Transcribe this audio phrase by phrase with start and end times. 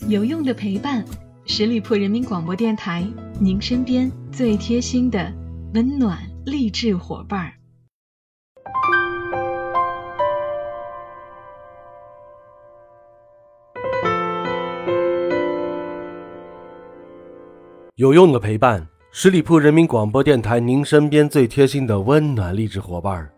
[0.00, 1.04] 有用的陪伴，
[1.46, 3.06] 十里铺人民广播电台，
[3.38, 5.32] 您身边最贴心的
[5.74, 7.52] 温暖励志伙伴儿。
[17.94, 23.32] 有用的陪伴，十里铺人民广播电台，您身边最贴心的温暖励志伙伴儿。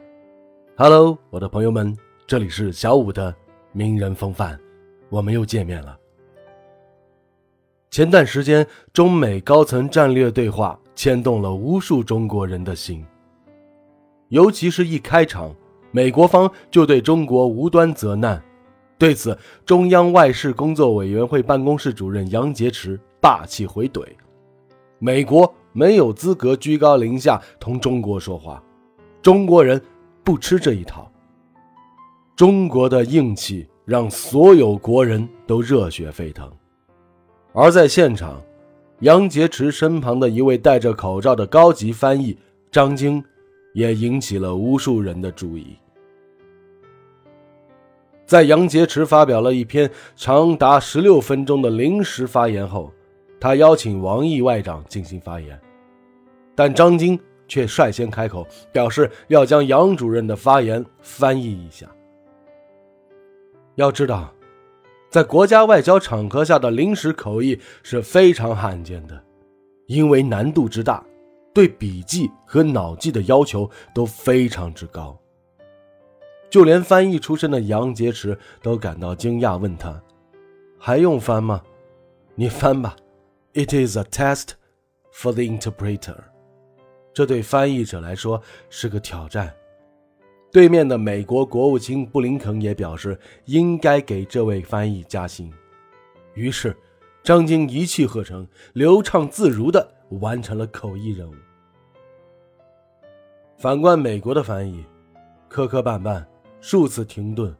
[0.76, 1.94] Hello，我的朋友们，
[2.26, 3.34] 这里是小五的
[3.72, 4.58] 名人风范，
[5.10, 5.98] 我们又见面了。
[7.94, 13.06] 前段时间，中美高层战略对话牵动了无数中国人的心。
[14.30, 15.54] 尤其是一开场，
[15.92, 18.42] 美国方就对中国无端责难，
[18.98, 24.04] 对此，中央外事工作委员会办公室主任杨洁篪霸气回怼
[24.98, 28.60] ：“美国没有资格居高临下同中国说话，
[29.22, 29.80] 中国人
[30.24, 31.08] 不吃这一套。”
[32.34, 36.50] 中国的硬气让所有国人都热血沸腾。
[37.56, 38.42] 而在现场，
[38.98, 42.36] 杨洁篪身旁的一位戴着口罩的高级翻译
[42.68, 43.24] 张晶，
[43.74, 45.76] 也引起了无数人的注意。
[48.26, 52.92] 在杨洁篪发表了一篇长达十六分钟的临时发言后，
[53.38, 55.56] 他邀请王毅外长进行发言，
[56.56, 61.86] 但张晶却率先开口，表示要将杨主任的发言翻译一下。
[63.76, 64.33] 要知道。
[65.14, 69.22] 在国家外交场合下的临时口译是非常罕见的，
[69.86, 71.06] 因为难度之大，
[71.54, 75.16] 对笔记和脑记的要求都非常之高。
[76.50, 80.02] 就连翻译出身的杨洁篪都感到惊讶，问他
[80.80, 81.62] ：“还用翻吗？
[82.34, 82.96] 你翻吧。
[83.52, 84.54] ”It is a test
[85.14, 86.16] for the interpreter。
[87.12, 89.54] 这对翻译者来说是个挑战。
[90.54, 95.52] 对面的美国国务卿布林肯也表示，应该给这位翻译加薪。
[96.34, 96.76] 于是，
[97.24, 99.84] 张晶一气呵成，流畅自如地
[100.20, 101.34] 完成了口译任务。
[103.58, 104.84] 反观美国的翻译，
[105.48, 106.24] 磕磕绊绊，
[106.60, 107.52] 数次停顿。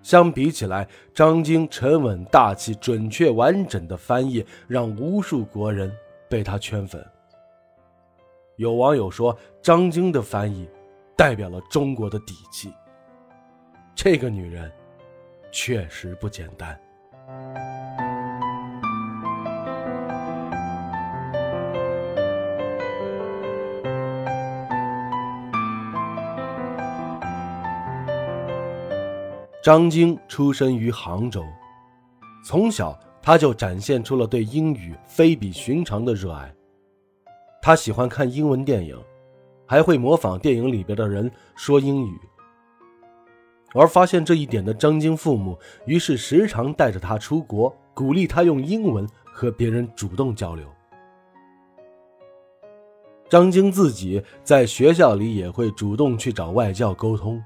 [0.00, 5.92] 相比起来，张晶沉稳大气、准确完整的翻译，让无数国人
[6.28, 7.04] 被他圈粉。
[8.54, 10.68] 有网友说，张晶的翻译。
[11.20, 12.72] 代表了中国的底气。
[13.94, 14.72] 这个女人
[15.52, 16.80] 确实不简单。
[29.62, 31.44] 张晶出生于杭州，
[32.42, 36.50] 从小他就展现出了对英语非比寻常的热爱。
[37.60, 38.98] 他喜欢看英文电影。
[39.70, 42.18] 还会模仿电影里边的人说英语，
[43.72, 50.66] 而发现这一点的张晶父母，于是时常带着他出国，鼓励他用英文和别人主动交流。
[53.28, 57.40] 张晶自己在学校里也会主动去找外教沟通，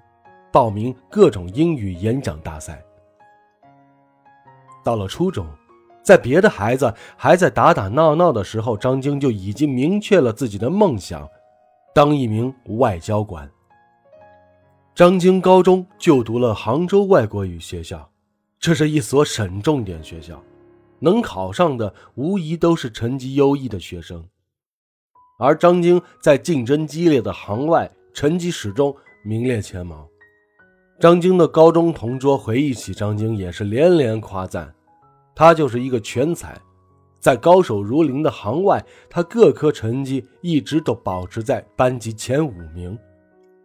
[0.51, 2.83] 报名各种英语演讲大赛。
[4.83, 5.47] 到了初中，
[6.03, 11.29] 在别的孩子还在打打闹闹的时候，张晶就已经明确了自己的梦想。
[11.95, 13.49] 当一名外交官。
[14.97, 18.11] 张晶高中就读了杭州外国语学校，
[18.59, 20.43] 这是一所省重点学校，
[20.99, 24.27] 能考上的无疑都是成绩优异的学生。
[25.39, 28.93] 而张晶在竞争激烈的杭外，成绩始终
[29.25, 30.09] 名列前茅。
[30.99, 34.75] 张晶的高中同桌回忆起张晶，也是连连夸赞，
[35.33, 36.61] 他就是一个全才。
[37.25, 42.99] 在高手如林的行外，他各科成绩一直都保持在班级前五名。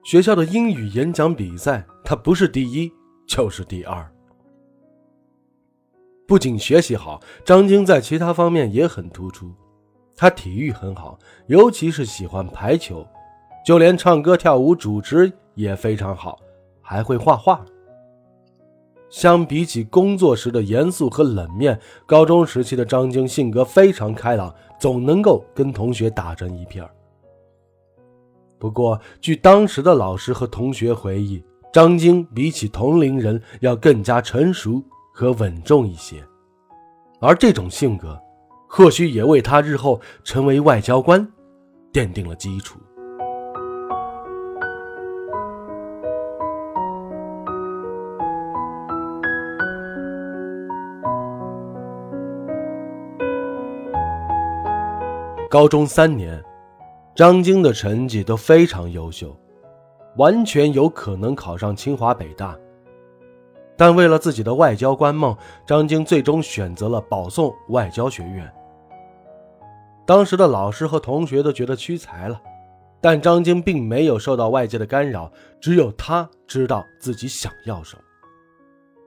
[0.01, 2.89] 学校的英语演讲比赛，他不是第一
[3.27, 4.09] 就是第二。
[6.25, 9.53] 不仅学习好，张晶在其他方面也很突出。
[10.15, 13.05] 他体育很好，尤其是喜欢排球，
[13.65, 16.39] 就连唱歌、跳舞、主持也非常好，
[16.81, 17.65] 还会画画。
[19.09, 26.87] 相比起工作时的严肃和冷面，高中时期的张晶性格非常开朗，总能够跟同学打成一片
[28.59, 34.83] 不过，据当时的老师和同学回忆，张晶比起同龄人要更加成熟
[35.13, 36.23] 和稳重一些，
[37.19, 38.19] 而这种性格，
[38.67, 41.25] 或许也为他日后成为外交官
[41.93, 42.77] 奠定了基础。
[55.49, 56.39] 高中三年，
[57.15, 59.35] 张晶的成绩都非常优秀，
[60.17, 62.55] 完全有可能考上清华北大。
[63.75, 65.35] 但为了自己的外交官梦，
[65.65, 68.47] 张晶最终选择了保送外交学院。
[70.05, 72.39] 当时的老师和同学都觉得屈才了，
[73.01, 78.03] 但张晶并没有受到外界的干扰，只有他知道自己想要什么。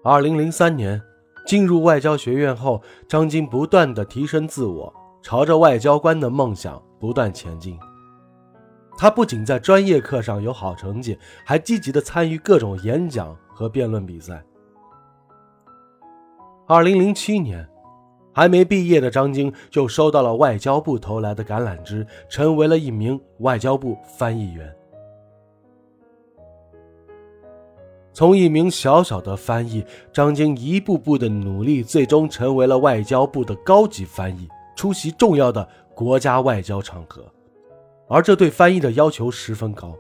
[0.02, 1.00] 二零零三年
[1.46, 4.92] 进入外交学院后，张晶不断的提升自我，
[5.22, 7.78] 朝着外交官的梦想不断前进。
[8.98, 14.44] 他不仅在专业课上有好成绩，还积极的参与各种演讲和辩论比赛。
[16.66, 17.66] 二零零七年，
[18.32, 24.75] 还没毕业的张晶就收到了外交部投来的橄榄枝，成为了一名外交部翻译员。
[28.12, 37.24] 从一名小小的翻译，张晶一步步的努力，最终成为了外交部的高级翻译，出席重要的国家外交场合。
[38.08, 39.96] 而这对翻译的要求十分高，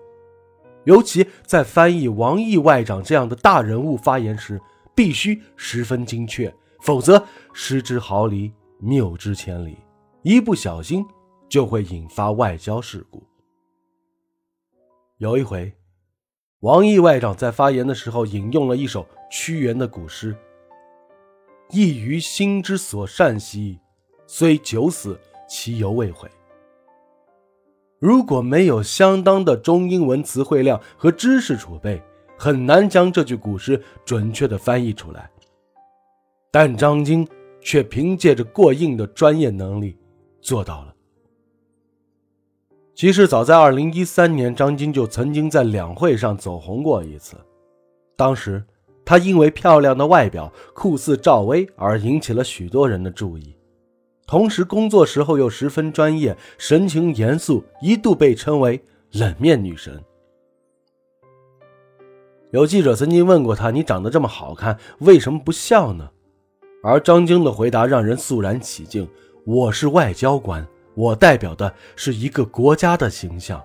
[0.84, 4.60] 尤其在翻译王毅外长这样的大人物发言时，
[4.94, 6.52] 必须十分精确。
[6.80, 9.78] 否则，失之毫厘，谬之千里，
[10.22, 11.06] 一不小心
[11.48, 13.22] 就会引发外交事故。
[15.18, 15.72] 有一回，
[16.58, 20.36] 王毅外长在发言的时候引用了一首屈原的古诗
[21.70, 23.78] ：“一于心之所善兮，
[24.34, 26.26] 虽九死，其犹未悔。”
[28.00, 32.02] 如果没有相当的中英文词汇量和知识储备，
[32.38, 35.30] 很难将这句古诗准确的翻译出来。
[36.50, 37.28] 但张晶
[37.60, 39.98] 却凭借着过硬的专业能力
[40.40, 40.94] 做到了。
[42.94, 47.36] 其实早在2013年，张晶就曾经在两会上走红过一次。
[48.16, 48.64] 当时
[49.04, 53.54] 她因为漂亮的外表、酷似赵薇而引起了许多人的注意，
[54.32, 58.82] 同时工作时候又十分专业，神情严肃，一度被称为
[59.12, 60.02] “冷面女神”。
[62.50, 66.08] 有记者曾经问过她：“你长得这么好看，为什么不笑呢？”
[66.82, 69.06] 而张晶的回答让人肃然起敬
[69.44, 73.62] ：“我是外交官，我代表的是一个国家的形象。”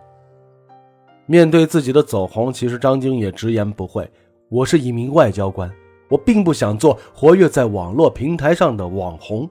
[1.27, 4.05] 面对自己的走红，其实张晶也直言不讳
[4.51, 5.71] ：“我是一名外交官，
[6.09, 9.49] 我并不想做活跃在网络平台上的网红。”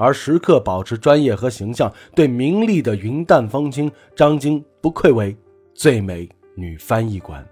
[0.00, 5.36] 而时刻保持专业和形象，对名利的云淡风轻，张晶不愧为
[5.74, 7.46] 最美女翻译官。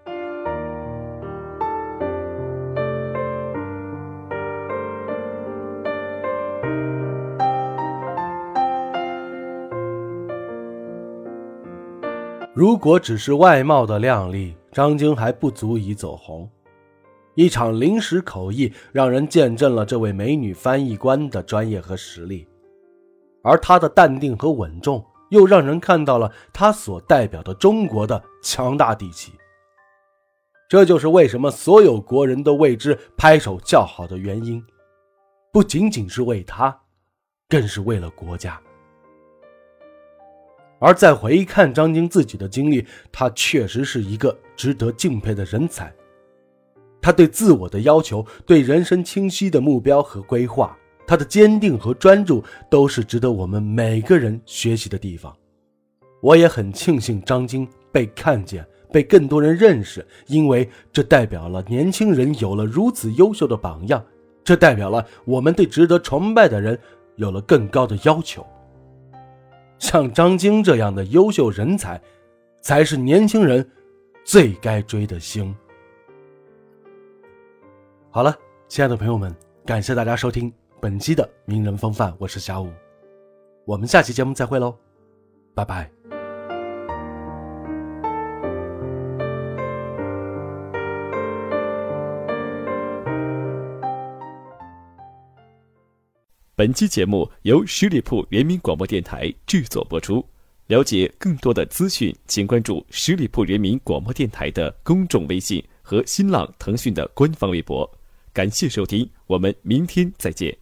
[12.55, 16.49] 如果只是外貌的靓丽，张晶还不足以走红。
[17.39, 22.45] 一场临时口译，让人见证了这位美女翻译官的专业和实力，
[23.45, 29.35] 而她的淡定和稳重，又让人看到了她所代表的中国的强大底气。
[30.69, 34.61] 这就是为什么所有国人都为之拍手叫好的原因，
[35.53, 36.77] 不仅仅是为她，
[37.49, 38.61] 更是为了国家。
[40.81, 45.95] 而再回看张晶自己的经历，他确实是一个值得敬佩的人才。
[47.01, 55.35] 他对自我的要求，对人生清晰的目标和规划，他的坚定和专注，都是值得我们每个人学习的地方。
[56.21, 64.05] 我也很庆幸张晶被看见，被更多人认识，因为这代表了年轻人有了如此优秀的榜样，
[64.43, 66.79] 这代表了我们对值得崇拜的人
[67.17, 68.45] 有了更高的要求。
[69.79, 72.01] 像张晶这样的优秀人才，
[72.61, 73.65] 才是年轻人
[74.25, 75.55] 最该追的星。
[78.11, 78.35] 好了，
[78.69, 79.35] 亲爱的朋友们，
[79.67, 80.51] 感谢大家收听
[80.81, 82.73] 本期的名人风范，我是小五，
[83.67, 84.75] 我们下期节目再会喽，
[85.55, 85.91] 拜拜。
[96.57, 100.25] 本期节目由十里铺人民广播电台制作播出。
[100.69, 107.91] 了解更多的资讯，请关注十里铺人民广播电台的公众微信和新浪、腾讯的官方微博。
[108.39, 110.57] 感谢收听，我们明天再见。